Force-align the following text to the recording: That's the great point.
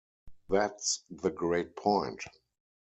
That's 0.49 1.03
the 1.11 1.29
great 1.29 1.75
point. 1.75 2.23